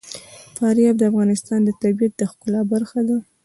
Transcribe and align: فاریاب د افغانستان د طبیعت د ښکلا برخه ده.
فاریاب 0.57 0.95
د 0.99 1.03
افغانستان 1.11 1.59
د 1.63 1.69
طبیعت 1.81 2.13
د 2.17 2.21
ښکلا 2.31 2.61
برخه 2.71 2.99
ده. 3.07 3.17